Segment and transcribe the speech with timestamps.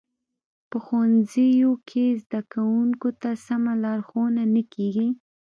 [0.69, 5.07] په ښوونځیو کې زده کوونکو ته سمه لارښوونه نه کیږي